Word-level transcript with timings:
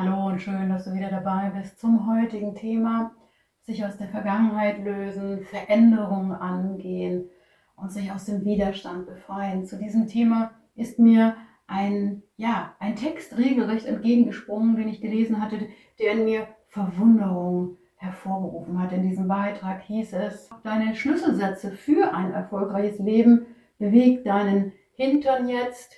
Hallo 0.00 0.28
und 0.28 0.40
schön, 0.40 0.68
dass 0.68 0.84
du 0.84 0.94
wieder 0.94 1.10
dabei 1.10 1.50
bist 1.58 1.80
zum 1.80 2.06
heutigen 2.06 2.54
Thema. 2.54 3.16
Sich 3.62 3.84
aus 3.84 3.96
der 3.96 4.06
Vergangenheit 4.06 4.78
lösen, 4.84 5.42
Veränderungen 5.42 6.30
angehen 6.30 7.28
und 7.74 7.90
sich 7.90 8.12
aus 8.12 8.24
dem 8.24 8.44
Widerstand 8.44 9.06
befreien. 9.06 9.66
Zu 9.66 9.76
diesem 9.76 10.06
Thema 10.06 10.52
ist 10.76 11.00
mir 11.00 11.34
ein, 11.66 12.22
ja, 12.36 12.76
ein 12.78 12.94
Text 12.94 13.36
regelrecht 13.38 13.86
entgegengesprungen, 13.86 14.76
den 14.76 14.86
ich 14.86 15.00
gelesen 15.00 15.42
hatte, 15.42 15.66
der 15.98 16.12
in 16.12 16.26
mir 16.26 16.46
Verwunderung 16.68 17.76
hervorgerufen 17.96 18.80
hat. 18.80 18.92
In 18.92 19.02
diesem 19.02 19.26
Beitrag 19.26 19.82
hieß 19.82 20.12
es, 20.12 20.48
deine 20.62 20.94
Schlüsselsätze 20.94 21.72
für 21.72 22.14
ein 22.14 22.32
erfolgreiches 22.32 23.00
Leben 23.00 23.46
bewegt 23.80 24.28
deinen 24.28 24.74
Hintern 24.92 25.48
jetzt, 25.48 25.92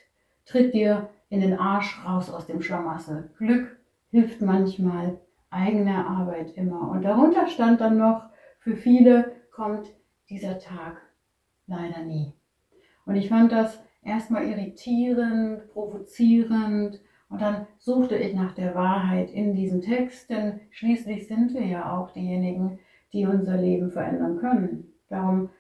tritt 0.47 0.73
dir 0.73 1.11
in 1.29 1.43
den 1.43 1.59
Arsch 1.59 2.03
raus 2.07 2.31
aus 2.31 2.47
dem 2.47 2.63
Schlamassel. 2.63 3.31
Glück 3.37 3.77
hilft 4.11 4.41
manchmal, 4.41 5.21
eigene 5.51 6.07
Arbeit 6.07 6.57
immer. 6.57 6.91
Und 6.91 7.03
darunter 7.03 7.47
stand 7.49 7.81
dann 7.81 7.99
noch, 7.99 8.29
für 8.61 8.77
viele 8.77 9.33
kommt 9.53 9.89
dieser 10.29 10.59
Tag 10.59 11.01
leider 11.67 12.03
nie. 12.03 12.33
Und 13.07 13.17
ich 13.17 13.29
fand 13.29 13.51
das 13.53 13.83
erstmal 14.03 14.47
irritierend, 14.47 15.69
provozierend 15.73 17.01
und 17.29 17.41
dann 17.41 17.67
suchte 17.79 18.17
ich 18.17 18.35
nach 18.35 18.53
der 18.53 18.75
Wahrheit 18.75 19.31
in 19.31 19.55
diesem 19.55 19.81
Text, 19.81 20.31
denn 20.31 20.61
schließlich 20.71 21.29
sind 21.29 21.55
wir 21.55 21.65
ja 21.65 21.97
auch 21.97 22.11
diejenigen, 22.13 22.81
die 23.13 23.27
unser 23.27 23.57
Leben 23.57 23.91
verändern 23.91 24.39
können. 24.39 24.93
Darum 25.09 25.51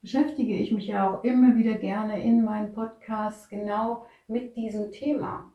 beschäftige 0.00 0.54
ich 0.54 0.72
mich 0.72 0.86
ja 0.86 1.10
auch 1.10 1.24
immer 1.24 1.56
wieder 1.56 1.74
gerne 1.74 2.22
in 2.22 2.44
meinen 2.44 2.72
Podcasts 2.72 3.48
genau 3.48 4.06
mit 4.28 4.56
diesem 4.56 4.92
Thema. 4.92 5.52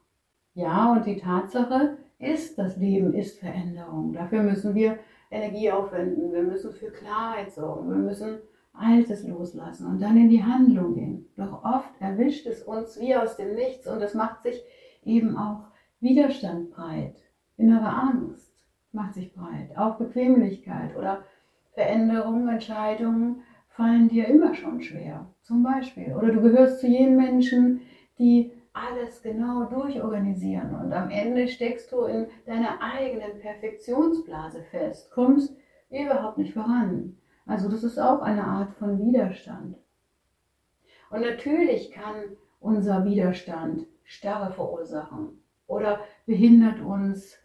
Ja, 0.54 0.92
und 0.92 1.06
die 1.06 1.18
Tatsache 1.18 1.98
ist, 2.21 2.57
das 2.57 2.77
Leben 2.77 3.13
ist 3.13 3.39
Veränderung. 3.39 4.13
Dafür 4.13 4.43
müssen 4.43 4.75
wir 4.75 4.99
Energie 5.30 5.71
aufwenden, 5.71 6.33
wir 6.33 6.44
müssen 6.44 6.73
für 6.73 6.91
Klarheit 6.91 7.52
sorgen, 7.52 7.89
wir 7.89 7.97
müssen 7.97 8.39
Altes 8.73 9.28
loslassen 9.28 9.88
und 9.88 10.02
dann 10.02 10.17
in 10.17 10.30
die 10.30 10.44
Handlung 10.44 10.94
gehen. 10.94 11.30
Doch 11.36 11.63
oft 11.63 11.89
erwischt 12.00 12.47
es 12.47 12.63
uns 12.63 13.00
wie 13.00 13.16
aus 13.16 13.38
dem 13.38 13.55
Nichts 13.55 13.88
und 13.88 14.02
es 14.02 14.13
macht 14.13 14.44
sich 14.44 14.61
eben 15.03 15.38
auch 15.38 15.63
Widerstand 16.00 16.72
breit. 16.72 17.16
Innere 17.58 17.89
Angst 17.89 18.53
macht 18.91 19.13
sich 19.13 19.33
breit, 19.33 19.78
auch 19.78 19.97
Bequemlichkeit 19.97 20.95
oder 20.97 21.23
Veränderungen, 21.73 22.50
Entscheidungen 22.50 23.44
fallen 23.69 24.09
dir 24.09 24.28
immer 24.28 24.53
schon 24.53 24.81
schwer. 24.81 25.28
Zum 25.41 25.63
Beispiel. 25.63 26.13
Oder 26.16 26.31
du 26.31 26.41
gehörst 26.41 26.80
zu 26.80 26.88
jenen 26.88 27.16
Menschen, 27.16 27.81
die 28.19 28.52
alles 28.73 29.22
genau 29.22 29.66
durchorganisieren 29.66 30.75
und 30.75 30.94
am 30.94 31.09
Ende 31.09 31.47
steckst 31.47 31.91
du 31.91 32.03
in 32.03 32.27
deiner 32.45 32.81
eigenen 32.81 33.39
Perfektionsblase 33.39 34.63
fest, 34.63 35.11
kommst 35.11 35.55
überhaupt 35.89 36.38
nicht 36.38 36.53
voran. 36.53 37.17
Also 37.45 37.69
das 37.69 37.83
ist 37.83 38.00
auch 38.00 38.22
eine 38.22 38.45
Art 38.45 38.73
von 38.75 39.00
Widerstand. 39.00 39.75
Und 41.09 41.22
natürlich 41.22 41.91
kann 41.91 42.16
unser 42.59 43.03
Widerstand 43.03 43.86
Starre 44.03 44.53
verursachen 44.53 45.41
oder 45.67 46.00
behindert 46.25 46.80
uns 46.81 47.38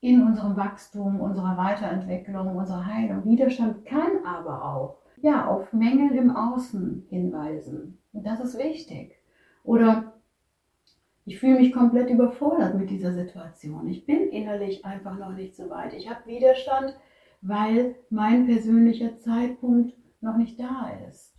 in 0.00 0.22
unserem 0.22 0.56
Wachstum, 0.56 1.20
unserer 1.20 1.56
Weiterentwicklung, 1.56 2.56
unserer 2.56 2.84
Heilung. 2.84 3.24
Widerstand 3.24 3.84
kann 3.86 4.24
aber 4.24 4.64
auch 4.64 4.98
ja, 5.22 5.46
auf 5.46 5.72
Mängel 5.72 6.12
im 6.16 6.34
Außen 6.34 7.06
hinweisen. 7.08 7.98
Und 8.12 8.26
das 8.26 8.40
ist 8.40 8.58
wichtig. 8.58 9.16
Oder 9.62 10.13
ich 11.26 11.38
fühle 11.38 11.58
mich 11.58 11.72
komplett 11.72 12.10
überfordert 12.10 12.74
mit 12.74 12.90
dieser 12.90 13.12
Situation. 13.12 13.88
Ich 13.88 14.04
bin 14.04 14.28
innerlich 14.28 14.84
einfach 14.84 15.18
noch 15.18 15.32
nicht 15.32 15.56
so 15.56 15.70
weit. 15.70 15.94
Ich 15.94 16.10
habe 16.10 16.26
Widerstand, 16.26 16.94
weil 17.40 17.96
mein 18.10 18.46
persönlicher 18.46 19.18
Zeitpunkt 19.18 19.94
noch 20.20 20.36
nicht 20.36 20.58
da 20.60 20.90
ist. 21.08 21.34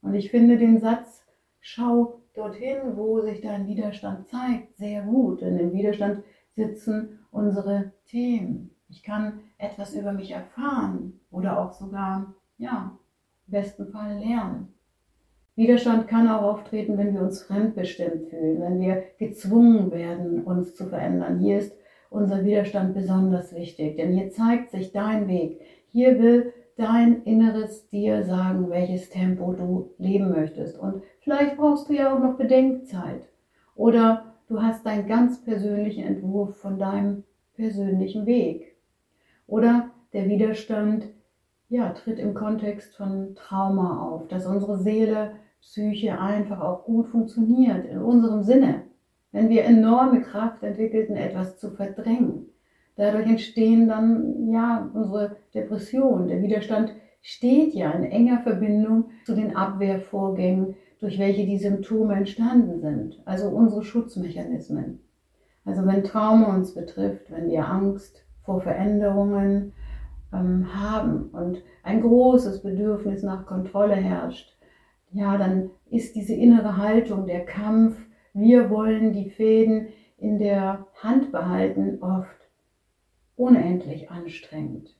Und 0.00 0.14
ich 0.14 0.30
finde 0.30 0.56
den 0.56 0.78
Satz, 0.78 1.24
schau 1.60 2.22
dorthin, 2.34 2.96
wo 2.96 3.20
sich 3.20 3.40
dein 3.40 3.66
Widerstand 3.66 4.28
zeigt, 4.28 4.76
sehr 4.76 5.02
gut. 5.02 5.42
Denn 5.42 5.58
im 5.58 5.72
Widerstand 5.72 6.24
sitzen 6.56 7.20
unsere 7.30 7.92
Themen. 8.06 8.70
Ich 8.88 9.02
kann 9.02 9.40
etwas 9.58 9.94
über 9.94 10.12
mich 10.12 10.30
erfahren 10.30 11.20
oder 11.30 11.58
auch 11.58 11.72
sogar, 11.72 12.34
ja, 12.58 12.98
im 13.46 13.52
besten 13.52 13.88
Fall 13.88 14.18
lernen. 14.18 14.71
Widerstand 15.54 16.08
kann 16.08 16.28
auch 16.28 16.42
auftreten, 16.42 16.96
wenn 16.96 17.14
wir 17.14 17.22
uns 17.22 17.42
fremdbestimmt 17.42 18.30
fühlen, 18.30 18.60
wenn 18.60 18.80
wir 18.80 19.04
gezwungen 19.18 19.90
werden, 19.92 20.44
uns 20.44 20.74
zu 20.74 20.86
verändern. 20.86 21.38
Hier 21.40 21.58
ist 21.58 21.76
unser 22.08 22.44
Widerstand 22.44 22.94
besonders 22.94 23.54
wichtig, 23.54 23.96
denn 23.96 24.16
hier 24.16 24.30
zeigt 24.30 24.70
sich 24.70 24.92
dein 24.92 25.28
Weg. 25.28 25.60
Hier 25.88 26.18
will 26.18 26.54
dein 26.76 27.22
Inneres 27.24 27.88
dir 27.90 28.24
sagen, 28.24 28.70
welches 28.70 29.10
Tempo 29.10 29.52
du 29.52 29.90
leben 29.98 30.30
möchtest. 30.30 30.78
Und 30.78 31.02
vielleicht 31.20 31.56
brauchst 31.56 31.88
du 31.88 31.94
ja 31.94 32.14
auch 32.14 32.18
noch 32.18 32.36
Bedenkzeit. 32.36 33.28
Oder 33.74 34.34
du 34.48 34.62
hast 34.62 34.86
deinen 34.86 35.06
ganz 35.06 35.42
persönlichen 35.44 36.04
Entwurf 36.04 36.56
von 36.56 36.78
deinem 36.78 37.24
persönlichen 37.54 38.24
Weg. 38.26 38.76
Oder 39.46 39.90
der 40.12 40.28
Widerstand 40.28 41.08
ja, 41.72 41.88
tritt 41.88 42.18
im 42.18 42.34
Kontext 42.34 42.94
von 42.96 43.34
Trauma 43.34 44.02
auf, 44.02 44.28
dass 44.28 44.44
unsere 44.44 44.76
Seele 44.76 45.32
Psyche 45.62 46.20
einfach 46.20 46.60
auch 46.60 46.84
gut 46.84 47.06
funktioniert, 47.06 47.86
in 47.86 47.98
unserem 47.98 48.42
Sinne. 48.42 48.82
Wenn 49.32 49.48
wir 49.48 49.64
enorme 49.64 50.20
Kraft 50.20 50.62
entwickelten, 50.62 51.16
etwas 51.16 51.58
zu 51.58 51.70
verdrängen. 51.70 52.50
Dadurch 52.96 53.26
entstehen 53.26 53.88
dann, 53.88 54.50
ja, 54.50 54.90
unsere 54.92 55.36
Depressionen. 55.54 56.28
Der 56.28 56.42
Widerstand 56.42 56.92
steht 57.22 57.72
ja 57.72 57.90
in 57.92 58.04
enger 58.04 58.40
Verbindung 58.40 59.06
zu 59.24 59.34
den 59.34 59.56
Abwehrvorgängen, 59.56 60.74
durch 61.00 61.18
welche 61.18 61.46
die 61.46 61.56
Symptome 61.56 62.16
entstanden 62.16 62.82
sind. 62.82 63.22
Also 63.24 63.48
unsere 63.48 63.82
Schutzmechanismen. 63.82 65.00
Also 65.64 65.86
wenn 65.86 66.04
Trauma 66.04 66.54
uns 66.54 66.74
betrifft, 66.74 67.30
wenn 67.30 67.48
wir 67.48 67.66
Angst 67.66 68.26
vor 68.44 68.60
Veränderungen 68.60 69.72
ähm, 70.32 70.68
haben 70.74 71.30
und 71.30 71.62
ein 71.82 72.00
großes 72.00 72.62
Bedürfnis 72.62 73.22
nach 73.22 73.46
Kontrolle 73.46 73.94
herrscht, 73.94 74.56
ja, 75.12 75.36
dann 75.36 75.70
ist 75.90 76.16
diese 76.16 76.34
innere 76.34 76.76
Haltung, 76.78 77.26
der 77.26 77.44
Kampf, 77.44 77.96
wir 78.32 78.70
wollen 78.70 79.12
die 79.12 79.28
Fäden 79.28 79.88
in 80.16 80.38
der 80.38 80.86
Hand 81.02 81.32
behalten, 81.32 81.98
oft 82.00 82.48
unendlich 83.36 84.10
anstrengend. 84.10 84.96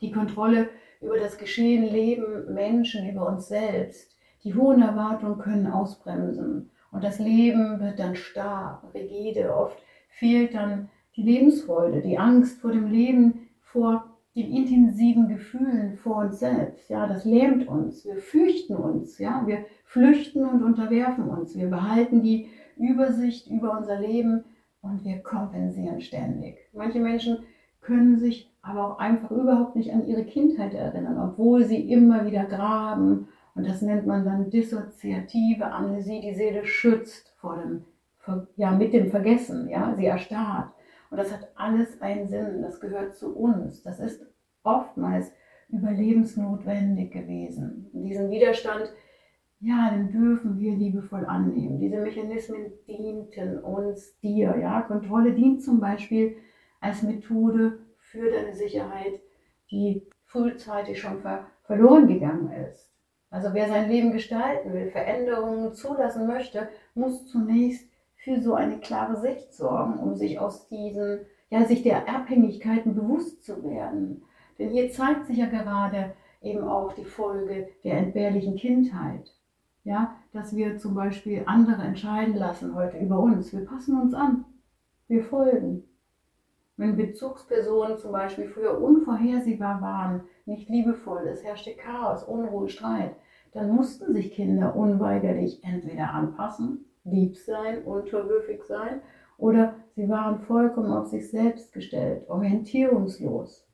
Die 0.00 0.10
Kontrolle 0.10 0.68
über 1.00 1.18
das 1.18 1.38
Geschehen, 1.38 1.84
Leben, 1.84 2.52
Menschen, 2.52 3.08
über 3.08 3.28
uns 3.28 3.48
selbst, 3.48 4.16
die 4.42 4.54
hohen 4.54 4.82
Erwartungen 4.82 5.38
können 5.38 5.66
ausbremsen 5.66 6.70
und 6.90 7.04
das 7.04 7.18
Leben 7.18 7.80
wird 7.80 7.98
dann 7.98 8.16
starr, 8.16 8.82
rigide. 8.94 9.54
Oft 9.54 9.78
fehlt 10.08 10.54
dann 10.54 10.88
die 11.16 11.22
Lebensfreude, 11.22 12.00
die 12.00 12.18
Angst 12.18 12.60
vor 12.60 12.72
dem 12.72 12.86
Leben, 12.86 13.48
vor 13.60 14.17
den 14.38 14.52
intensiven 14.52 15.28
Gefühlen 15.28 15.96
vor 15.96 16.18
uns 16.18 16.38
selbst. 16.38 16.88
Ja, 16.88 17.06
das 17.06 17.24
lähmt 17.24 17.66
uns. 17.66 18.04
Wir 18.04 18.16
fürchten 18.16 18.76
uns. 18.76 19.18
Ja, 19.18 19.42
wir 19.46 19.64
flüchten 19.84 20.44
und 20.44 20.62
unterwerfen 20.62 21.28
uns. 21.28 21.56
Wir 21.56 21.68
behalten 21.68 22.22
die 22.22 22.48
Übersicht 22.76 23.48
über 23.48 23.76
unser 23.76 23.98
Leben 23.98 24.44
und 24.80 25.04
wir 25.04 25.18
kompensieren 25.18 26.00
ständig. 26.00 26.58
Manche 26.72 27.00
Menschen 27.00 27.38
können 27.80 28.18
sich 28.18 28.52
aber 28.62 28.86
auch 28.86 28.98
einfach 28.98 29.30
überhaupt 29.30 29.74
nicht 29.74 29.92
an 29.92 30.06
ihre 30.06 30.24
Kindheit 30.24 30.74
erinnern, 30.74 31.18
obwohl 31.18 31.64
sie 31.64 31.90
immer 31.90 32.24
wieder 32.24 32.44
graben. 32.44 33.28
Und 33.54 33.66
das 33.66 33.82
nennt 33.82 34.06
man 34.06 34.24
dann 34.24 34.50
dissoziative 34.50 35.66
Amnesie. 35.66 36.20
Die 36.20 36.34
Seele 36.34 36.64
schützt 36.64 37.34
vor 37.38 37.56
dem, 37.56 37.84
ja, 38.56 38.70
mit 38.70 38.92
dem 38.92 39.10
Vergessen. 39.10 39.68
Ja, 39.68 39.94
sie 39.96 40.06
erstarrt. 40.06 40.70
Und 41.10 41.16
das 41.16 41.32
hat 41.32 41.50
alles 41.54 42.00
einen 42.00 42.28
Sinn, 42.28 42.62
das 42.62 42.80
gehört 42.80 43.16
zu 43.16 43.34
uns. 43.36 43.82
Das 43.82 44.00
ist 44.00 44.26
oftmals 44.62 45.32
überlebensnotwendig 45.68 47.12
gewesen. 47.12 47.90
Diesen 47.92 48.30
Widerstand, 48.30 48.92
ja, 49.60 49.90
den 49.90 50.10
dürfen 50.12 50.58
wir 50.58 50.74
liebevoll 50.74 51.26
annehmen. 51.26 51.80
Diese 51.80 52.00
Mechanismen 52.00 52.72
dienten 52.86 53.58
uns, 53.58 54.18
dir. 54.20 54.56
Ja? 54.60 54.82
Kontrolle 54.82 55.32
dient 55.32 55.62
zum 55.62 55.80
Beispiel 55.80 56.36
als 56.80 57.02
Methode 57.02 57.78
für 57.98 58.30
deine 58.30 58.54
Sicherheit, 58.54 59.20
die 59.70 60.06
frühzeitig 60.24 61.00
schon 61.00 61.20
ver 61.20 61.46
verloren 61.64 62.08
gegangen 62.08 62.50
ist. 62.50 62.90
Also 63.30 63.52
wer 63.52 63.68
sein 63.68 63.90
Leben 63.90 64.10
gestalten 64.12 64.72
will, 64.72 64.90
Veränderungen 64.90 65.74
zulassen 65.74 66.26
möchte, 66.26 66.68
muss 66.94 67.26
zunächst 67.26 67.90
für 68.18 68.40
so 68.40 68.54
eine 68.54 68.78
klare 68.78 69.16
Sicht 69.16 69.54
sorgen, 69.54 69.98
um 69.98 70.14
sich 70.14 70.38
aus 70.38 70.68
diesen, 70.68 71.20
ja, 71.50 71.64
sich 71.64 71.82
der 71.82 72.08
Abhängigkeiten 72.08 72.94
bewusst 72.94 73.44
zu 73.44 73.62
werden. 73.64 74.22
Denn 74.58 74.70
hier 74.70 74.90
zeigt 74.90 75.26
sich 75.26 75.38
ja 75.38 75.46
gerade 75.46 76.12
eben 76.42 76.64
auch 76.64 76.92
die 76.92 77.04
Folge 77.04 77.68
der 77.84 77.98
entbehrlichen 77.98 78.56
Kindheit. 78.56 79.34
Ja, 79.84 80.16
dass 80.32 80.54
wir 80.54 80.76
zum 80.76 80.94
Beispiel 80.94 81.44
andere 81.46 81.82
entscheiden 81.82 82.34
lassen 82.34 82.74
heute 82.74 82.98
über 82.98 83.18
uns. 83.18 83.52
Wir 83.52 83.64
passen 83.64 83.98
uns 83.98 84.12
an. 84.12 84.44
Wir 85.06 85.22
folgen. 85.22 85.84
Wenn 86.76 86.96
Bezugspersonen 86.96 87.96
zum 87.96 88.12
Beispiel 88.12 88.48
früher 88.48 88.80
unvorhersehbar 88.80 89.80
waren, 89.80 90.22
nicht 90.44 90.68
liebevoll, 90.68 91.26
es 91.26 91.42
herrschte 91.42 91.74
Chaos, 91.74 92.22
Unruhe, 92.22 92.68
Streit, 92.68 93.16
dann 93.52 93.74
mussten 93.74 94.12
sich 94.12 94.32
Kinder 94.32 94.76
unweigerlich 94.76 95.64
entweder 95.64 96.12
anpassen, 96.12 96.84
lieb 97.04 97.36
sein, 97.36 97.84
unterwürfig 97.84 98.62
sein, 98.64 99.02
oder 99.36 99.76
sie 99.94 100.08
waren 100.08 100.40
vollkommen 100.40 100.92
auf 100.92 101.06
sich 101.06 101.30
selbst 101.30 101.72
gestellt, 101.72 102.28
orientierungslos. 102.28 103.68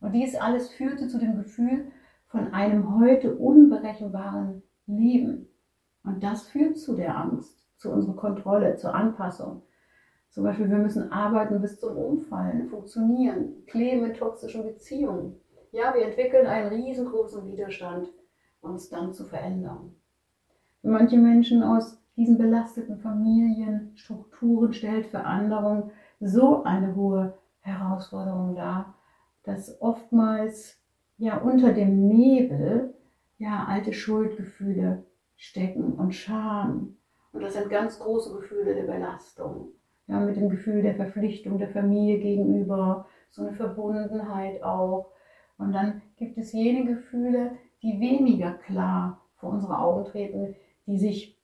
Und 0.00 0.12
dies 0.12 0.36
alles 0.36 0.70
führte 0.70 1.08
zu 1.08 1.18
dem 1.18 1.36
Gefühl 1.36 1.90
von 2.28 2.52
einem 2.52 3.00
heute 3.00 3.36
unberechenbaren 3.36 4.62
Leben. 4.86 5.48
Und 6.04 6.22
das 6.22 6.46
führt 6.48 6.78
zu 6.78 6.94
der 6.94 7.18
Angst, 7.18 7.66
zu 7.76 7.90
unserer 7.90 8.16
Kontrolle, 8.16 8.76
zur 8.76 8.94
Anpassung. 8.94 9.62
Zum 10.30 10.44
Beispiel, 10.44 10.70
wir 10.70 10.78
müssen 10.78 11.10
arbeiten 11.10 11.60
bis 11.60 11.80
zum 11.80 11.96
Umfallen, 11.96 12.68
funktionieren, 12.68 13.64
kleben 13.66 14.04
in 14.04 14.14
toxischen 14.14 14.62
Beziehungen. 14.62 15.34
Ja, 15.72 15.92
wir 15.94 16.04
entwickeln 16.04 16.46
einen 16.46 16.68
riesengroßen 16.68 17.44
Widerstand, 17.46 18.08
uns 18.60 18.88
dann 18.88 19.12
zu 19.12 19.24
verändern. 19.24 19.94
Manche 20.82 21.16
Menschen 21.16 21.62
aus 21.62 22.00
diesen 22.18 22.36
belasteten 22.36 22.98
Familienstrukturen 22.98 24.72
stellt 24.72 25.06
Veränderung 25.06 25.92
so 26.20 26.64
eine 26.64 26.96
hohe 26.96 27.38
Herausforderung 27.60 28.56
dar, 28.56 28.94
dass 29.44 29.80
oftmals 29.80 30.82
ja 31.16 31.38
unter 31.38 31.72
dem 31.72 32.08
Nebel 32.08 32.92
ja 33.38 33.66
alte 33.68 33.92
Schuldgefühle 33.92 35.04
stecken 35.36 35.92
und 35.92 36.12
Scham. 36.12 36.96
Und 37.32 37.40
das 37.42 37.54
sind 37.54 37.70
ganz 37.70 38.00
große 38.00 38.34
Gefühle 38.34 38.74
der 38.74 38.92
Belastung. 38.92 39.68
Ja, 40.08 40.18
mit 40.18 40.36
dem 40.36 40.48
Gefühl 40.48 40.82
der 40.82 40.96
Verpflichtung 40.96 41.58
der 41.58 41.68
Familie 41.68 42.18
gegenüber, 42.18 43.06
so 43.30 43.42
eine 43.42 43.52
Verbundenheit 43.52 44.60
auch. 44.64 45.12
Und 45.56 45.72
dann 45.72 46.02
gibt 46.16 46.36
es 46.36 46.52
jene 46.52 46.84
Gefühle, 46.84 47.52
die 47.82 48.00
weniger 48.00 48.54
klar 48.54 49.20
vor 49.36 49.50
unsere 49.50 49.78
Augen 49.78 50.04
treten, 50.06 50.56
die 50.86 50.98
sich 50.98 51.37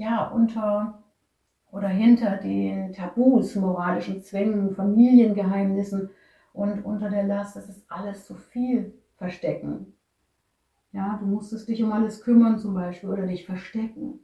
ja, 0.00 0.28
unter 0.28 1.02
oder 1.70 1.88
hinter 1.88 2.38
den 2.38 2.94
Tabus, 2.94 3.54
moralischen 3.54 4.22
Zwängen, 4.22 4.74
Familiengeheimnissen 4.74 6.08
und 6.54 6.84
unter 6.86 7.10
der 7.10 7.24
Last, 7.24 7.54
das 7.54 7.68
ist 7.68 7.84
alles 7.88 8.26
zu 8.26 8.34
viel 8.34 8.94
verstecken. 9.18 9.92
Ja, 10.92 11.18
du 11.20 11.26
musstest 11.26 11.68
dich 11.68 11.82
um 11.82 11.92
alles 11.92 12.22
kümmern 12.22 12.58
zum 12.58 12.72
Beispiel 12.74 13.10
oder 13.10 13.26
dich 13.26 13.44
verstecken. 13.44 14.20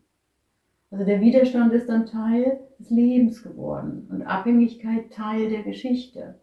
Also 0.91 1.05
der 1.05 1.21
Widerstand 1.21 1.73
ist 1.75 1.91
dann 1.91 2.07
Teil 2.07 2.59
des 2.79 2.89
Lebens 2.89 3.43
geworden 3.43 4.09
und 4.11 4.23
Abhängigkeit 4.23 5.13
Teil 5.13 5.51
der 5.51 5.63
Geschichte. 5.63 6.41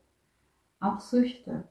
Auch 0.79 0.99
Süchte 0.99 1.63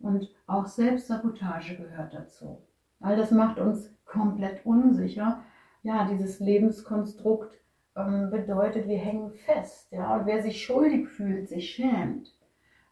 und 0.00 0.28
auch 0.48 0.66
Selbstsabotage 0.66 1.76
gehört 1.76 2.14
dazu. 2.14 2.58
All 2.98 3.16
das 3.16 3.30
macht 3.30 3.60
uns 3.60 3.94
komplett 4.04 4.66
unsicher 4.66 5.44
ja, 5.82 6.08
dieses 6.08 6.40
Lebenskonstrukt 6.40 7.58
ähm, 7.96 8.30
bedeutet, 8.30 8.88
wir 8.88 8.98
hängen 8.98 9.32
fest. 9.32 9.92
Ja? 9.92 10.16
Und 10.16 10.26
wer 10.26 10.42
sich 10.42 10.64
schuldig 10.64 11.08
fühlt, 11.08 11.48
sich 11.48 11.70
schämt, 11.70 12.34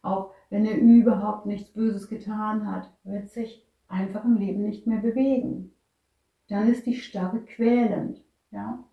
auch 0.02 0.32
wenn 0.50 0.64
er 0.64 0.78
überhaupt 0.78 1.46
nichts 1.46 1.70
Böses 1.70 2.08
getan 2.08 2.70
hat, 2.70 2.90
wird 3.04 3.30
sich 3.30 3.66
einfach 3.88 4.24
im 4.24 4.36
Leben 4.36 4.62
nicht 4.62 4.86
mehr 4.86 5.00
bewegen. 5.00 5.72
Dann 6.48 6.68
ist 6.68 6.86
die 6.86 6.94
Starre 6.96 7.40
quälend. 7.40 8.24
Ja? 8.50 8.84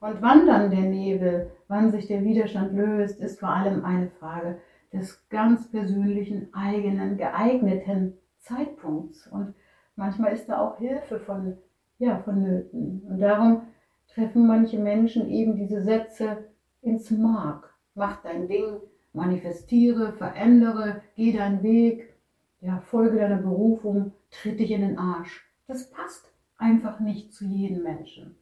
Und 0.00 0.22
wann 0.22 0.46
dann 0.46 0.70
der 0.70 0.82
Nebel, 0.82 1.50
wann 1.68 1.90
sich 1.90 2.06
der 2.06 2.24
Widerstand 2.24 2.74
löst, 2.74 3.20
ist 3.20 3.40
vor 3.40 3.50
allem 3.50 3.84
eine 3.84 4.08
Frage 4.08 4.58
des 4.92 5.28
ganz 5.28 5.70
persönlichen, 5.70 6.52
eigenen, 6.54 7.16
geeigneten 7.16 8.14
Zeitpunkts. 8.38 9.26
Und 9.26 9.54
manchmal 9.96 10.32
ist 10.32 10.46
da 10.46 10.60
auch 10.60 10.78
Hilfe 10.78 11.20
von 11.20 11.56
ja, 11.98 12.18
vonnöten. 12.18 13.02
Und 13.08 13.18
darum 13.18 13.62
treffen 14.08 14.46
manche 14.46 14.78
Menschen 14.78 15.28
eben 15.28 15.56
diese 15.56 15.82
Sätze 15.82 16.44
ins 16.82 17.10
Mark. 17.10 17.74
Mach 17.94 18.22
dein 18.22 18.48
Ding, 18.48 18.80
manifestiere, 19.12 20.12
verändere, 20.12 21.02
geh 21.16 21.32
deinen 21.32 21.62
Weg, 21.62 22.14
ja, 22.60 22.80
folge 22.80 23.18
deiner 23.18 23.38
Berufung, 23.38 24.12
tritt 24.30 24.58
dich 24.58 24.70
in 24.70 24.80
den 24.80 24.98
Arsch. 24.98 25.48
Das 25.66 25.90
passt 25.90 26.30
einfach 26.58 27.00
nicht 27.00 27.32
zu 27.32 27.44
jedem 27.44 27.82
Menschen. 27.82 28.36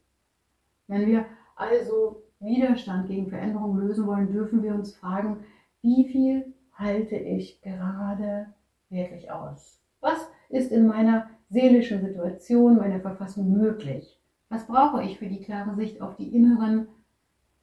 Wenn 0.87 1.07
wir 1.07 1.25
also 1.55 2.23
Widerstand 2.39 3.07
gegen 3.07 3.29
Veränderung 3.29 3.77
lösen 3.77 4.05
wollen, 4.05 4.31
dürfen 4.31 4.63
wir 4.63 4.73
uns 4.73 4.95
fragen, 4.95 5.45
wie 5.81 6.05
viel 6.05 6.53
halte 6.73 7.15
ich 7.15 7.61
gerade 7.61 8.47
wirklich 8.89 9.31
aus? 9.31 9.79
Was 10.01 10.29
ist 10.49 10.71
in 10.71 10.87
meiner 10.87 11.29
seelischen 11.53 12.01
Situation, 12.01 12.77
meiner 12.77 12.99
Verfassung 12.99 13.51
möglich? 13.51 14.19
Was 14.49 14.67
brauche 14.67 15.03
ich 15.03 15.19
für 15.19 15.27
die 15.27 15.41
klare 15.41 15.75
Sicht 15.75 16.01
auf 16.01 16.15
die 16.15 16.35
inneren, 16.35 16.87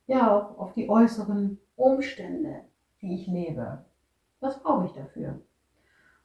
ja 0.07 0.35
auch 0.35 0.59
auf 0.59 0.73
die 0.73 0.89
äußeren 0.89 1.59
Umstände, 1.77 2.63
die 3.03 3.15
ich 3.15 3.27
lebe? 3.27 3.85
Was 4.41 4.63
brauche 4.63 4.87
ich 4.87 4.93
dafür? 4.93 5.41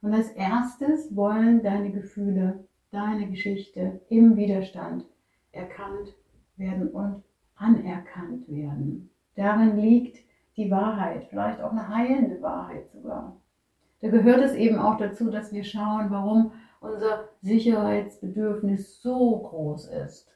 Und 0.02 0.14
als 0.14 0.30
erstes 0.32 1.16
wollen 1.16 1.64
deine 1.64 1.92
Gefühle, 1.92 2.64
deine 2.92 3.28
Geschichte 3.28 4.00
im 4.10 4.38
Widerstand 4.38 5.06
erkannt 5.52 6.16
werden 6.58 6.90
und 6.90 7.24
anerkannt 7.56 8.48
werden. 8.48 9.10
Darin 9.36 9.78
liegt 9.78 10.20
die 10.56 10.70
Wahrheit, 10.70 11.26
vielleicht 11.30 11.62
auch 11.62 11.72
eine 11.72 11.90
heilende 11.90 12.42
Wahrheit 12.42 12.90
sogar. 12.92 13.36
Da 14.02 14.10
gehört 14.10 14.44
es 14.44 14.54
eben 14.54 14.78
auch 14.78 14.98
dazu, 14.98 15.32
dass 15.32 15.52
wir 15.52 15.64
schauen, 15.64 16.12
warum 16.12 16.52
unser 16.86 17.30
Sicherheitsbedürfnis 17.42 19.02
so 19.02 19.40
groß 19.40 19.88
ist. 19.88 20.32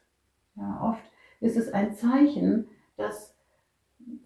Ja, 0.56 0.90
oft 0.92 1.04
ist 1.40 1.58
es 1.58 1.72
ein 1.74 1.94
Zeichen, 1.94 2.68
dass 2.98 3.36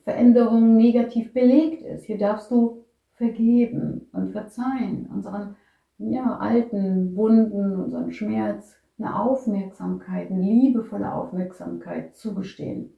Veränderung 0.03 0.75
negativ 0.75 1.33
belegt 1.33 1.83
ist. 1.83 2.05
Hier 2.05 2.17
darfst 2.17 2.49
du 2.51 2.85
vergeben 3.15 4.09
und 4.13 4.31
verzeihen, 4.31 5.07
unseren 5.13 5.55
ja, 5.97 6.37
alten 6.37 7.15
Wunden, 7.15 7.75
unseren 7.75 8.11
Schmerz, 8.11 8.75
eine 8.97 9.19
Aufmerksamkeit, 9.19 10.29
eine 10.29 10.41
liebevolle 10.41 11.13
Aufmerksamkeit 11.13 12.15
zugestehen. 12.15 12.93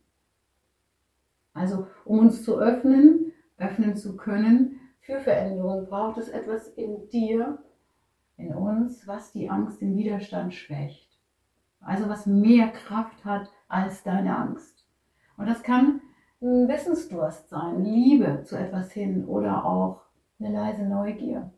Also, 1.54 1.88
um 2.04 2.20
uns 2.20 2.44
zu 2.44 2.60
öffnen, 2.60 3.32
öffnen 3.58 3.96
zu 3.96 4.18
können 4.18 4.80
für 5.00 5.20
Veränderung, 5.20 5.86
braucht 5.86 6.18
es 6.18 6.30
etwas 6.30 6.68
in 6.70 7.08
dir, 7.10 7.60
in 8.38 8.54
uns, 8.54 9.08
was 9.08 9.32
die 9.32 9.50
Angst 9.50 9.82
im 9.82 9.96
Widerstand 9.96 10.54
schwächt. 10.54 11.10
Also 11.80 12.10
was 12.10 12.26
mehr 12.26 12.70
Kraft 12.70 13.24
hat 13.26 13.52
als 13.68 14.04
deine 14.04 14.38
Angst. 14.38 14.86
Und 15.38 15.48
das 15.48 15.64
kann 15.64 16.02
ein 16.42 16.68
Wissensdurst 16.68 17.50
sein, 17.50 17.84
Liebe 17.84 18.42
zu 18.44 18.58
etwas 18.58 18.92
hin 18.92 19.26
oder 19.26 19.66
auch 19.66 20.02
eine 20.40 20.52
leise 20.52 20.84
Neugier. 20.84 21.52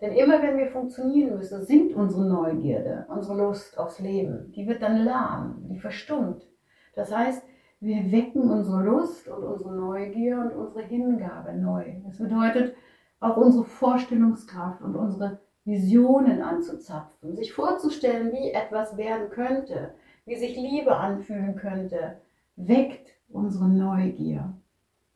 Denn 0.00 0.12
immer 0.12 0.42
wenn 0.42 0.56
wir 0.56 0.68
funktionieren 0.68 1.36
müssen, 1.36 1.62
sinkt 1.64 1.94
unsere 1.94 2.26
Neugierde, 2.26 3.06
unsere 3.08 3.36
Lust 3.36 3.78
aufs 3.78 3.98
Leben. 3.98 4.50
Die 4.52 4.66
wird 4.66 4.82
dann 4.82 5.04
lahm, 5.04 5.66
die 5.68 5.78
verstummt. 5.78 6.46
Das 6.94 7.14
heißt, 7.14 7.42
wir 7.80 8.10
wecken 8.10 8.50
unsere 8.50 8.82
Lust 8.82 9.28
und 9.28 9.42
unsere 9.42 9.74
Neugier 9.74 10.38
und 10.38 10.52
unsere 10.52 10.84
Hingabe 10.84 11.54
neu. 11.54 11.84
Das 12.06 12.18
bedeutet 12.18 12.74
auch 13.20 13.36
unsere 13.36 13.64
Vorstellungskraft 13.64 14.82
und 14.82 14.96
unsere 14.96 15.40
Visionen 15.70 16.42
anzuzapfen, 16.42 17.36
sich 17.36 17.52
vorzustellen, 17.52 18.32
wie 18.32 18.50
etwas 18.50 18.96
werden 18.96 19.30
könnte, 19.30 19.94
wie 20.26 20.36
sich 20.36 20.56
Liebe 20.56 20.96
anfühlen 20.96 21.54
könnte, 21.56 22.16
weckt 22.56 23.10
unsere 23.28 23.68
Neugier. 23.68 24.52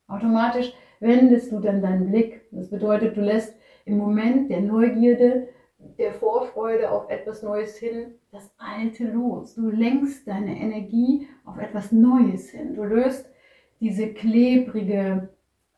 Automatisch 0.07 0.73
wendest 0.99 1.51
du 1.51 1.59
dann 1.59 1.81
deinen 1.81 2.09
Blick. 2.09 2.41
Das 2.51 2.69
bedeutet, 2.69 3.17
du 3.17 3.21
lässt 3.21 3.55
im 3.85 3.97
Moment 3.97 4.49
der 4.49 4.61
Neugierde, 4.61 5.49
der 5.97 6.13
Vorfreude 6.13 6.89
auf 6.89 7.09
etwas 7.09 7.43
Neues 7.43 7.77
hin, 7.77 8.15
das 8.31 8.51
Alte 8.57 9.05
los. 9.05 9.55
Du 9.55 9.69
lenkst 9.69 10.27
deine 10.27 10.57
Energie 10.57 11.27
auf 11.43 11.57
etwas 11.57 11.91
Neues 11.91 12.49
hin. 12.49 12.75
Du 12.75 12.83
löst 12.83 13.29
diese 13.79 14.13
klebrige 14.13 15.29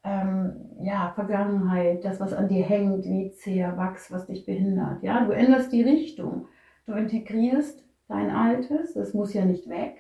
ähm, 0.03 0.66
ja, 0.81 1.12
Vergangenheit, 1.15 2.03
das, 2.05 2.19
was 2.19 2.34
an 2.34 2.48
dir 2.48 2.63
hängt, 2.63 3.05
wie 3.05 3.31
zäher 3.31 3.77
Wachs, 3.77 4.12
was 4.12 4.27
dich 4.27 4.46
behindert. 4.46 5.03
Ja, 5.03 5.25
du 5.25 5.31
änderst 5.31 5.72
die 5.72 5.84
Richtung. 5.84 6.48
Du 6.86 6.93
integrierst 6.93 7.84
dein 8.07 8.29
Altes, 8.29 8.96
es 8.96 9.13
muss 9.13 9.34
ja 9.34 9.46
nicht 9.46 9.69
weg. 9.69 9.98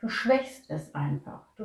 Du 0.00 0.08
schwächst 0.08 0.70
es 0.70 0.94
einfach. 0.94 1.42
Du, 1.56 1.64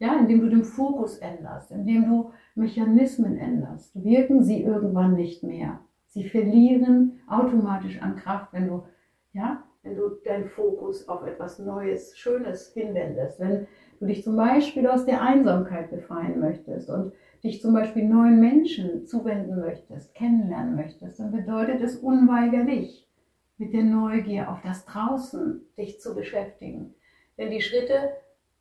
ja, 0.00 0.18
indem 0.18 0.40
du 0.40 0.48
den 0.48 0.64
Fokus 0.64 1.18
änderst, 1.18 1.70
indem 1.70 2.06
du 2.06 2.32
Mechanismen 2.56 3.38
änderst, 3.38 3.92
wirken 4.02 4.42
sie 4.42 4.62
irgendwann 4.62 5.14
nicht 5.14 5.44
mehr. 5.44 5.78
Sie 6.08 6.28
verlieren 6.28 7.20
automatisch 7.28 8.02
an 8.02 8.16
Kraft, 8.16 8.52
wenn 8.52 8.66
du, 8.66 8.82
ja, 9.32 9.62
wenn 9.84 9.94
du 9.94 10.08
deinen 10.24 10.48
Fokus 10.48 11.08
auf 11.08 11.24
etwas 11.24 11.60
Neues, 11.60 12.18
Schönes 12.18 12.72
hinwendest. 12.72 13.38
Wenn 13.38 13.68
du 14.00 14.06
dich 14.06 14.24
zum 14.24 14.36
Beispiel 14.36 14.88
aus 14.88 15.06
der 15.06 15.22
Einsamkeit 15.22 15.90
befreien 15.90 16.40
möchtest 16.40 16.90
und 16.90 17.12
dich 17.42 17.60
zum 17.60 17.72
Beispiel 17.72 18.04
neuen 18.04 18.40
Menschen 18.40 19.06
zuwenden 19.06 19.60
möchtest, 19.60 20.14
kennenlernen 20.14 20.76
möchtest, 20.76 21.20
dann 21.20 21.30
bedeutet 21.30 21.80
es 21.80 21.96
unweigerlich, 21.96 23.08
mit 23.58 23.72
der 23.72 23.84
Neugier 23.84 24.50
auf 24.50 24.60
das 24.62 24.84
Draußen 24.84 25.60
dich 25.76 26.00
zu 26.00 26.14
beschäftigen. 26.14 26.94
Denn 27.36 27.50
die 27.50 27.60
Schritte 27.60 28.10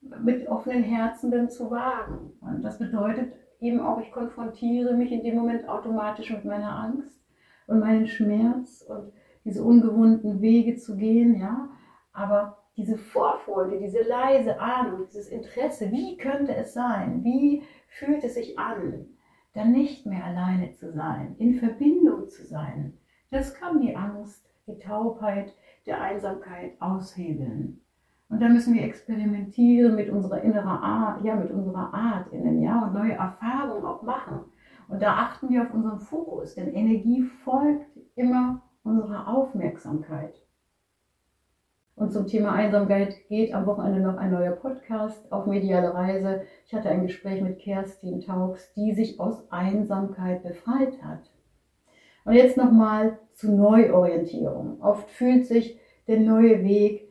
mit 0.01 0.48
offenen 0.48 0.84
Herzen 0.84 1.31
dann 1.31 1.50
zu 1.50 1.72
wagen. 1.72 2.34
Und 2.41 2.63
das 2.63 2.79
bedeutet 2.79 3.34
eben 3.60 3.79
auch, 3.79 4.00
ich 4.00 4.12
konfrontiere 4.12 4.96
mich 4.96 5.12
in 5.12 5.24
dem 5.24 5.36
Moment 5.36 5.67
automatisch 5.67 6.31
mit 6.31 6.46
meiner 6.46 6.84
Angst 6.84 7.19
und 7.67 7.79
meinen 7.79 8.07
Schmerz 8.07 8.86
und 8.88 9.12
diese 9.43 9.63
ungewohnten 9.63 10.41
Wege 10.41 10.75
zu 10.75 10.98
gehen, 10.98 11.39
ja. 11.39 11.69
Aber 12.13 12.57
diese 12.77 12.98
Vorfreude, 12.98 13.79
diese 13.79 14.03
leise 14.03 14.60
Ahnung, 14.60 15.07
dieses 15.07 15.29
Interesse, 15.29 15.91
wie 15.91 16.15
könnte 16.15 16.55
es 16.55 16.74
sein? 16.74 17.24
Wie 17.24 17.63
fühlt 17.88 18.24
es 18.24 18.36
sich 18.36 18.57
an, 18.60 19.07
dann 19.53 19.72
nicht 19.72 20.05
mehr 20.05 20.24
alleine 20.24 20.72
zu 20.74 20.91
sein, 20.93 21.36
in 21.39 21.55
Verbindung 21.55 22.29
zu 22.29 22.46
sein? 22.46 22.93
Das 23.31 23.55
kann 23.55 23.81
die 23.81 23.96
Angst, 23.96 24.46
die 24.67 24.77
Taubheit, 24.77 25.53
der 25.88 26.01
Einsamkeit 26.01 26.79
aushebeln. 26.79 27.81
Und 28.29 28.41
da 28.41 28.50
müssen 28.50 28.75
wir 28.75 28.84
experimentieren 28.84 29.96
mit 29.96 30.10
unserer 30.10 30.41
inneren 30.41 30.67
Art, 30.67 31.24
ja, 31.24 31.36
mit 31.36 31.50
unserer 31.50 31.93
Art 31.93 32.31
innen, 32.31 32.62
ja, 32.62 32.84
und 32.84 32.93
neue 32.93 33.13
Erfahrungen 33.13 33.86
auch 33.86 34.03
machen. 34.03 34.41
Und 34.89 35.01
da 35.01 35.15
achten 35.15 35.50
wir 35.50 35.63
auf 35.63 35.74
unseren 35.74 36.00
Fokus, 36.00 36.55
denn 36.55 36.74
Energie 36.74 37.24
folgt 37.43 37.88
immer 38.15 38.62
unserer 38.84 39.27
Aufmerksamkeit. 39.27 40.47
Und 41.98 42.13
zum 42.13 42.27
Thema 42.27 42.54
Einsamkeit 42.54 43.27
geht 43.27 43.56
am 43.56 43.66
Wochenende 43.66 44.01
noch 44.01 44.18
ein 44.18 44.30
neuer 44.30 44.51
Podcast 44.51 45.32
auf 45.32 45.48
mediale 45.48 45.96
Reise. 45.96 46.44
Ich 46.68 46.74
hatte 46.75 46.89
ein 46.89 47.01
Gespräch 47.01 47.42
mit 47.42 47.58
Kerstin 47.58 48.22
Tauchs, 48.22 48.72
die 48.75 48.94
sich 48.94 49.20
aus 49.20 49.44
Einsamkeit 49.50 50.44
befreit 50.44 51.01
hat. 51.01 51.32
Und 52.24 52.34
jetzt 52.34 52.56
nochmal 52.56 53.18
zu 53.34 53.51
Neuorientierung. 53.51 54.80
Oft 54.80 55.10
fühlt 55.10 55.48
sich 55.48 55.80
der 56.08 56.20
neue 56.20 56.63
Weg, 56.63 57.10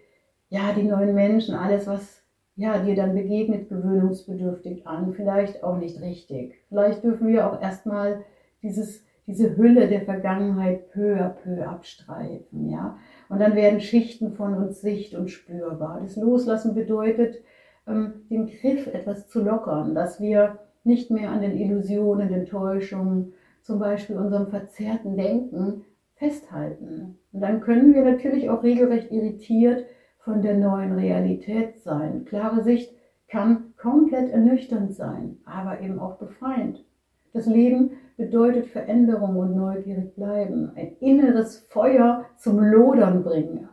ja, 0.51 0.73
die 0.73 0.85
neuen 0.85 1.17
Menschen, 1.17 1.57
alles, 1.57 1.89
was 1.89 2.23
ja, 2.55 2.79
dir 2.79 2.95
dann 2.95 3.13
begegnet, 3.13 3.69
gewöhnungsbedürftig 3.69 4.87
an, 4.87 5.15
vielleicht 5.15 5.65
auch 5.65 5.79
nicht 5.79 6.01
richtig. 6.01 6.55
Vielleicht 6.69 7.03
dürfen 7.03 7.27
wir 7.27 7.51
auch 7.51 7.61
erstmal 7.61 8.25
dieses, 8.63 9.05
diese 9.27 9.57
Hülle 9.57 9.89
der 9.89 10.03
Vergangenheit 10.03 10.93
peu 10.93 11.17
à 11.17 11.31
peu 11.31 11.67
abstreifen, 11.67 12.71
ja. 12.71 12.97
Und 13.29 13.41
dann 13.41 13.55
werden 13.55 13.81
Schichten 13.81 14.33
von 14.33 14.55
uns 14.55 14.81
sicht- 14.81 15.15
und 15.15 15.31
spürbar. 15.31 16.01
Das 16.03 16.17
Loslassen 16.17 16.75
bedeutet, 16.75 17.43
ähm, 17.87 18.27
den 18.31 18.47
Griff 18.47 18.87
etwas 18.87 19.29
zu 19.29 19.43
lockern, 19.43 19.95
dass 19.95 20.21
wir 20.21 20.59
nicht 20.85 21.11
mehr 21.11 21.31
an 21.31 21.41
den 21.41 21.57
Illusionen, 21.57 22.29
den 22.29 22.47
Täuschungen, 22.47 23.33
zum 23.63 23.81
Beispiel 23.81 24.17
unserem 24.17 24.47
verzerrten 24.47 25.17
Denken 25.17 25.85
festhalten. 26.15 27.19
Und 27.33 27.41
dann 27.41 27.61
können 27.61 27.95
wir 27.95 28.05
natürlich 28.05 28.49
auch 28.49 28.63
regelrecht 28.63 29.11
irritiert 29.11 29.85
von 30.19 30.41
der 30.41 30.57
neuen 30.57 30.93
Realität 30.93 31.79
sein. 31.81 32.25
Klare 32.25 32.63
Sicht 32.63 32.95
kann 33.29 33.75
komplett 33.77 34.31
ernüchternd 34.31 34.93
sein, 34.93 35.39
aber 35.45 35.81
eben 35.81 35.99
auch 35.99 36.17
befreiend. 36.17 36.85
Das 37.33 37.47
Leben 37.47 37.91
bedeutet 38.17 38.67
Veränderung 38.67 39.37
und 39.37 39.57
neugierig 39.57 40.15
bleiben, 40.15 40.73
ein 40.75 40.97
inneres 41.01 41.59
Feuer 41.69 42.25
zum 42.37 42.59
Lodern 42.61 43.23
bringen. 43.23 43.69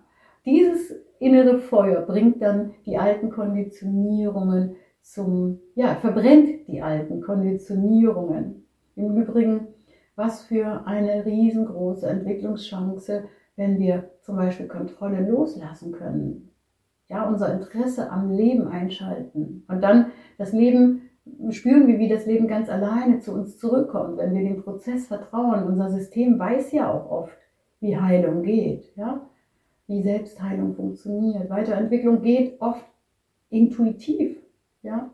Dieses 0.46 0.94
innere 1.20 1.60
Feuer 1.60 2.02
bringt 2.02 2.42
dann 2.42 2.74
die 2.86 2.98
alten 2.98 3.30
Konditionierungen 3.30 4.76
zum, 5.02 5.60
ja, 5.76 5.96
verbrennt 5.96 6.68
die 6.68 6.82
alten 6.82 7.22
Konditionierungen. 7.22 8.66
Im 8.96 9.18
Übrigen, 9.18 9.68
was 10.16 10.44
für 10.44 10.86
eine 10.86 11.26
riesengroße 11.26 12.08
Entwicklungschance, 12.08 13.24
wenn 13.56 13.80
wir 13.80 14.12
zum 14.22 14.36
Beispiel 14.36 14.68
Kontrolle 14.68 15.28
loslassen 15.30 15.92
können. 15.92 16.50
Ja, 17.10 17.28
unser 17.28 17.54
Interesse 17.54 18.12
am 18.12 18.32
Leben 18.32 18.68
einschalten 18.68 19.64
und 19.68 19.82
dann 19.82 20.12
das 20.38 20.54
Leben 20.54 21.10
spüren 21.52 21.88
wir, 21.88 22.00
wie 22.00 22.10
das 22.10 22.26
Leben 22.26 22.48
ganz 22.48 22.70
alleine 22.70 23.20
zu 23.20 23.34
uns 23.34 23.58
zurückkommt, 23.58 24.18
wenn 24.18 24.34
wir 24.34 24.44
dem 24.44 24.64
Prozess 24.64 25.08
vertrauen. 25.08 25.64
Unser 25.64 25.90
System 25.90 26.38
weiß 26.38 26.72
ja 26.72 26.92
auch 26.92 27.10
oft, 27.10 27.38
wie 27.80 27.98
Heilung 27.98 28.44
geht, 28.44 28.96
ja? 28.96 29.22
wie 29.88 30.02
Selbstheilung 30.02 30.76
funktioniert. 30.76 31.50
Weiterentwicklung 31.50 32.22
geht 32.22 32.62
oft 32.62 32.86
intuitiv. 33.50 34.38
Ja? 34.82 35.12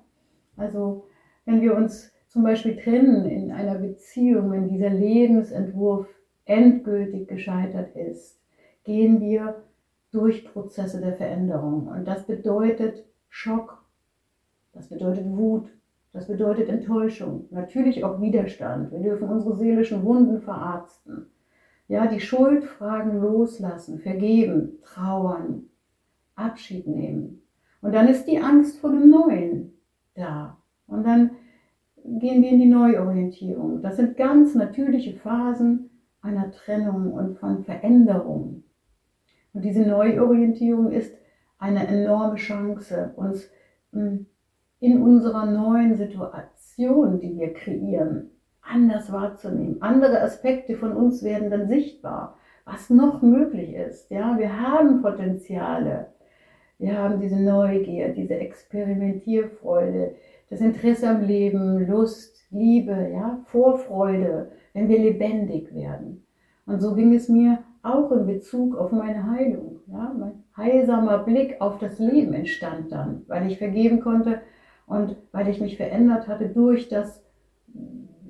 Also 0.57 1.05
wenn 1.45 1.61
wir 1.61 1.75
uns 1.75 2.11
zum 2.27 2.43
Beispiel 2.43 2.77
trennen 2.77 3.25
in 3.25 3.51
einer 3.51 3.75
Beziehung, 3.75 4.51
wenn 4.51 4.67
dieser 4.67 4.91
Lebensentwurf 4.91 6.07
endgültig 6.45 7.27
gescheitert 7.27 7.95
ist, 7.95 8.39
gehen 8.83 9.19
wir 9.19 9.63
durch 10.11 10.45
Prozesse 10.45 11.01
der 11.01 11.13
Veränderung. 11.13 11.87
Und 11.87 12.07
das 12.07 12.25
bedeutet 12.25 13.03
Schock, 13.29 13.83
das 14.73 14.89
bedeutet 14.89 15.25
Wut, 15.25 15.69
das 16.11 16.27
bedeutet 16.27 16.69
Enttäuschung, 16.69 17.45
natürlich 17.51 18.03
auch 18.03 18.19
Widerstand. 18.19 18.91
Wir 18.91 18.99
dürfen 18.99 19.29
unsere 19.29 19.55
seelischen 19.55 20.03
Wunden 20.03 20.41
verarzten. 20.41 21.27
Ja, 21.87 22.07
die 22.07 22.19
Schuldfragen 22.19 23.19
loslassen, 23.21 23.99
vergeben, 23.99 24.79
trauern, 24.83 25.69
Abschied 26.35 26.87
nehmen. 26.87 27.41
Und 27.81 27.93
dann 27.93 28.07
ist 28.07 28.25
die 28.25 28.39
Angst 28.39 28.79
vor 28.79 28.91
dem 28.91 29.09
Neuen 29.09 29.73
da. 30.15 30.57
Und 30.87 31.05
dann 31.05 31.31
gehen 32.03 32.41
wir 32.41 32.49
in 32.49 32.59
die 32.59 32.65
Neuorientierung. 32.65 33.81
Das 33.81 33.97
sind 33.97 34.17
ganz 34.17 34.55
natürliche 34.55 35.13
Phasen 35.13 35.89
einer 36.21 36.51
Trennung 36.51 37.13
und 37.13 37.37
von 37.37 37.63
Veränderung. 37.63 38.63
Und 39.53 39.63
diese 39.63 39.81
Neuorientierung 39.81 40.91
ist 40.91 41.15
eine 41.57 41.87
enorme 41.87 42.35
Chance, 42.35 43.13
uns 43.15 43.49
hm, 43.91 44.25
in 44.79 45.01
unserer 45.01 45.45
neuen 45.45 45.95
Situation, 45.95 47.19
die 47.19 47.37
wir 47.37 47.53
kreieren, 47.53 48.31
anders 48.61 49.11
wahrzunehmen. 49.11 49.81
Andere 49.81 50.21
Aspekte 50.21 50.75
von 50.75 50.93
uns 50.93 51.23
werden 51.23 51.49
dann 51.49 51.67
sichtbar, 51.67 52.37
was 52.65 52.89
noch 52.89 53.21
möglich 53.21 53.73
ist. 53.73 54.09
Ja, 54.09 54.37
wir 54.37 54.59
haben 54.59 55.01
Potenziale. 55.01 56.07
Wir 56.77 56.97
haben 56.97 57.19
diese 57.19 57.41
Neugier, 57.41 58.09
diese 58.09 58.35
Experimentierfreude, 58.35 60.15
das 60.49 60.61
Interesse 60.61 61.09
am 61.09 61.23
Leben, 61.23 61.85
Lust, 61.87 62.45
Liebe, 62.51 63.09
ja, 63.13 63.39
Vorfreude, 63.47 64.51
wenn 64.73 64.87
wir 64.87 64.99
lebendig 64.99 65.75
werden. 65.75 66.23
Und 66.65 66.79
so 66.79 66.95
ging 66.95 67.13
es 67.13 67.27
mir 67.27 67.59
auch 67.83 68.11
in 68.11 68.25
Bezug 68.25 68.77
auf 68.77 68.91
meine 68.91 69.29
Heilung. 69.29 69.79
Ja, 69.87 70.15
mein 70.17 70.43
heilsamer 70.55 71.19
Blick 71.19 71.57
auf 71.59 71.79
das 71.79 71.99
Leben 71.99 72.33
entstand 72.33 72.91
dann, 72.91 73.23
weil 73.27 73.47
ich 73.47 73.57
vergeben 73.57 73.99
konnte, 73.99 74.39
und 74.89 75.15
weil 75.31 75.47
ich 75.47 75.61
mich 75.61 75.77
verändert 75.77 76.27
hatte 76.27 76.49
durch 76.49 76.89
das 76.89 77.23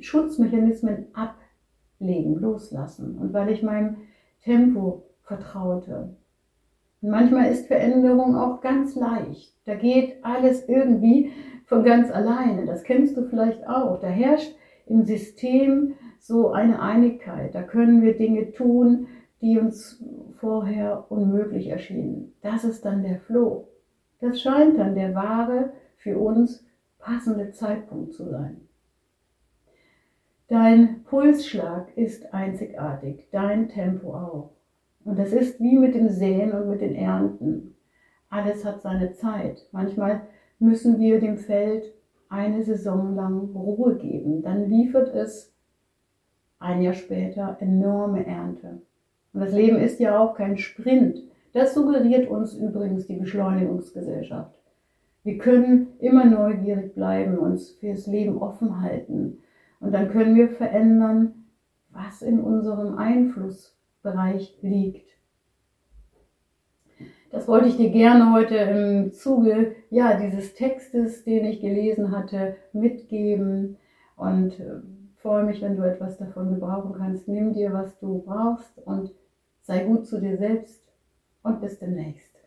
Schutzmechanismen 0.01 1.07
ablegen, 1.13 2.39
loslassen 2.39 3.17
und 3.17 3.33
weil 3.33 3.49
ich 3.49 3.63
meinem 3.63 3.97
Tempo 4.43 5.03
vertraute. 5.23 6.15
Und 7.01 7.09
manchmal 7.09 7.49
ist 7.49 7.67
Veränderung 7.67 8.35
auch 8.35 8.59
ganz 8.59 8.95
leicht. 8.95 9.55
Da 9.65 9.75
geht 9.75 10.17
alles 10.23 10.67
irgendwie 10.67 11.31
von 11.65 11.83
ganz 11.83 12.11
alleine. 12.11 12.65
Das 12.65 12.83
kennst 12.83 13.15
du 13.15 13.23
vielleicht 13.23 13.65
auch. 13.67 13.99
Da 14.01 14.07
herrscht 14.07 14.53
im 14.85 15.05
System 15.05 15.93
so 16.19 16.51
eine 16.51 16.81
Einigkeit. 16.81 17.55
Da 17.55 17.63
können 17.63 18.01
wir 18.01 18.17
Dinge 18.17 18.51
tun, 18.51 19.07
die 19.41 19.57
uns 19.57 20.03
vorher 20.39 21.05
unmöglich 21.09 21.67
erschienen. 21.67 22.33
Das 22.41 22.65
ist 22.65 22.83
dann 22.83 23.03
der 23.03 23.19
Floh. 23.19 23.69
Das 24.19 24.41
scheint 24.41 24.77
dann 24.77 24.95
der 24.95 25.15
wahre 25.15 25.71
für 25.99 26.17
uns 26.17 26.65
passende 26.97 27.51
Zeitpunkt 27.51 28.13
zu 28.13 28.25
sein. 28.25 28.61
Dein 30.47 31.03
Pulsschlag 31.03 31.95
ist 31.95 32.33
einzigartig, 32.33 33.27
dein 33.31 33.69
Tempo 33.69 34.15
auch. 34.15 34.51
Und 35.05 35.19
das 35.19 35.31
ist 35.31 35.59
wie 35.59 35.77
mit 35.77 35.93
dem 35.93 36.09
Säen 36.09 36.51
und 36.53 36.69
mit 36.69 36.81
den 36.81 36.95
Ernten. 36.95 37.75
Alles 38.29 38.65
hat 38.65 38.81
seine 38.81 39.13
Zeit. 39.13 39.67
Manchmal 39.71 40.21
müssen 40.57 40.99
wir 40.99 41.19
dem 41.19 41.37
Feld 41.37 41.93
eine 42.29 42.63
Saison 42.63 43.15
lang 43.15 43.51
Ruhe 43.55 43.95
geben. 43.95 44.41
Dann 44.41 44.69
liefert 44.69 45.13
es 45.13 45.53
ein 46.59 46.81
Jahr 46.81 46.93
später 46.93 47.57
enorme 47.59 48.25
Ernte. 48.25 48.81
Und 49.33 49.41
das 49.41 49.53
Leben 49.53 49.77
ist 49.77 49.99
ja 49.99 50.19
auch 50.19 50.35
kein 50.35 50.57
Sprint. 50.57 51.23
Das 51.53 51.73
suggeriert 51.73 52.29
uns 52.29 52.53
übrigens 52.53 53.07
die 53.07 53.15
Beschleunigungsgesellschaft. 53.15 54.58
Wir 55.23 55.37
können 55.37 55.87
immer 55.99 56.25
neugierig 56.25 56.95
bleiben, 56.95 57.37
uns 57.37 57.71
fürs 57.71 58.07
Leben 58.07 58.37
offen 58.37 58.81
halten. 58.81 59.39
Und 59.79 59.93
dann 59.93 60.09
können 60.09 60.35
wir 60.35 60.49
verändern, 60.49 61.45
was 61.91 62.21
in 62.21 62.39
unserem 62.39 62.97
Einflussbereich 62.97 64.57
liegt. 64.61 65.09
Das 67.31 67.47
wollte 67.47 67.67
ich 67.67 67.77
dir 67.77 67.91
gerne 67.91 68.33
heute 68.33 68.55
im 68.55 69.11
Zuge 69.13 69.75
ja, 69.89 70.19
dieses 70.19 70.55
Textes, 70.55 71.23
den 71.23 71.45
ich 71.45 71.61
gelesen 71.61 72.11
hatte, 72.11 72.55
mitgeben. 72.73 73.77
Und 74.15 74.59
äh, 74.59 74.81
freue 75.17 75.43
mich, 75.43 75.61
wenn 75.61 75.77
du 75.77 75.83
etwas 75.83 76.17
davon 76.17 76.49
gebrauchen 76.53 76.95
kannst. 76.97 77.27
Nimm 77.27 77.53
dir, 77.53 77.71
was 77.71 77.97
du 77.99 78.23
brauchst 78.25 78.79
und 78.85 79.11
sei 79.61 79.83
gut 79.83 80.07
zu 80.07 80.19
dir 80.19 80.37
selbst 80.37 80.81
und 81.43 81.61
bis 81.61 81.77
demnächst. 81.77 82.38